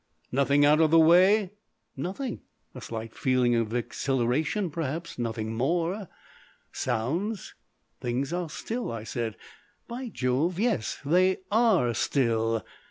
[0.31, 1.51] "Nothing out of the way?"
[1.95, 2.41] "Nothing.
[2.73, 5.19] A slight feeling of exhilaration, perhaps.
[5.19, 6.09] Nothing more."
[6.71, 7.53] "Sounds?"
[7.99, 9.37] "Things are still," I said.
[9.87, 10.59] "By Jove!
[10.59, 10.97] yes!
[11.05, 12.65] They ARE still.